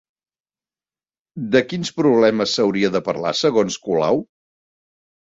De 1.55 1.59
quins 1.73 1.91
problemes 1.99 2.53
s'hauria 2.59 2.89
de 2.95 3.01
parlar 3.09 3.33
segons 3.41 3.77
Colau? 3.85 4.19